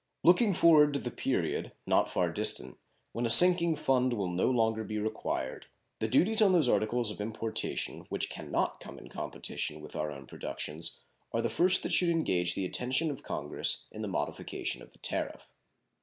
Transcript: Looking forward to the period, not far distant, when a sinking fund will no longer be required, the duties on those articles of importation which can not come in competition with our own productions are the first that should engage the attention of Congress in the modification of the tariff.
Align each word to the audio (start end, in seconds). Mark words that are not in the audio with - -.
Looking 0.23 0.55
forward 0.55 0.95
to 0.95 0.99
the 0.99 1.11
period, 1.11 1.73
not 1.85 2.09
far 2.09 2.31
distant, 2.31 2.75
when 3.11 3.27
a 3.27 3.29
sinking 3.29 3.75
fund 3.75 4.13
will 4.13 4.31
no 4.31 4.49
longer 4.49 4.83
be 4.83 4.97
required, 4.97 5.67
the 5.99 6.07
duties 6.07 6.41
on 6.41 6.53
those 6.53 6.67
articles 6.67 7.11
of 7.11 7.21
importation 7.21 8.07
which 8.09 8.27
can 8.31 8.49
not 8.49 8.79
come 8.79 8.97
in 8.97 9.09
competition 9.09 9.79
with 9.79 9.95
our 9.95 10.09
own 10.11 10.25
productions 10.25 11.01
are 11.31 11.41
the 11.43 11.51
first 11.51 11.83
that 11.83 11.93
should 11.93 12.09
engage 12.09 12.55
the 12.55 12.65
attention 12.65 13.11
of 13.11 13.21
Congress 13.21 13.85
in 13.91 14.01
the 14.01 14.07
modification 14.07 14.81
of 14.81 14.89
the 14.89 14.97
tariff. 14.97 15.51